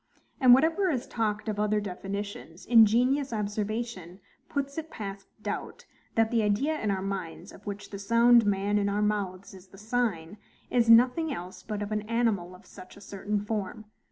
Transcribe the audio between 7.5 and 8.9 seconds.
of which the sound man in